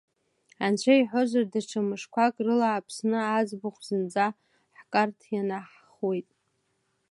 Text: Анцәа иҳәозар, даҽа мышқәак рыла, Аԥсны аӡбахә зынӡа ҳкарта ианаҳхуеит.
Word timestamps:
Анцәа 0.65 0.93
иҳәозар, 0.99 1.45
даҽа 1.51 1.81
мышқәак 1.87 2.35
рыла, 2.45 2.69
Аԥсны 2.71 3.19
аӡбахә 3.23 3.81
зынӡа 3.87 4.27
ҳкарта 4.77 5.25
ианаҳхуеит. 5.33 6.29